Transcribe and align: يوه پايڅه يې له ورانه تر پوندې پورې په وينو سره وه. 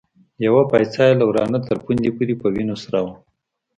يوه 0.45 0.61
پايڅه 0.69 1.03
يې 1.09 1.15
له 1.19 1.25
ورانه 1.29 1.59
تر 1.67 1.77
پوندې 1.83 2.09
پورې 2.15 2.35
په 2.41 2.47
وينو 2.53 2.75
سره 2.83 2.99
وه. 3.05 3.13